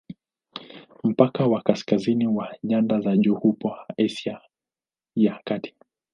Mpaka 1.03 1.47
wa 1.47 1.61
kaskazini 1.61 2.27
wa 2.27 2.55
nyanda 2.63 2.99
za 3.01 3.17
juu 3.17 3.35
upo 3.35 3.75
Asia 3.97 4.41
ya 5.15 5.41
Kati. 5.45 5.75